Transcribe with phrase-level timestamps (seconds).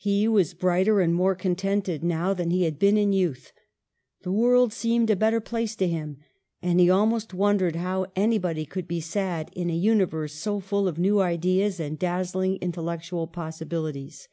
[0.00, 3.52] He was brighter and more contented now than he had been in youth;
[4.22, 6.16] the world seemed a better place to him,
[6.60, 10.98] and he almost wondered how anybody could be sad in a universe so full of
[10.98, 14.26] new ideas and dazzling intel lectual possibilities.